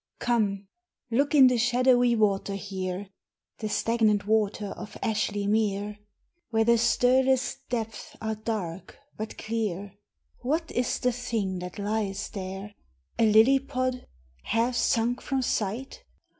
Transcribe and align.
Come! 0.17 0.67
look 1.11 1.35
in 1.35 1.45
the 1.45 1.59
shadowy 1.59 2.15
water 2.15 2.55
here, 2.55 3.09
The 3.59 3.69
stagnant 3.69 4.25
water 4.25 4.69
of 4.71 4.97
Ashly 5.03 5.45
Mere: 5.47 5.99
Where 6.49 6.63
the 6.63 6.79
stirless 6.79 7.57
depths 7.69 8.17
are 8.19 8.33
dark 8.33 8.97
but 9.15 9.37
clear, 9.37 9.93
What 10.39 10.71
is 10.71 10.97
the 10.97 11.11
thing 11.11 11.59
that 11.59 11.77
lies 11.77 12.29
there? 12.29 12.73
A 13.19 13.31
lily 13.31 13.59
pod 13.59 14.07
half 14.45 14.75
sunk 14.75 15.21
from 15.21 15.43
sight? 15.43 16.03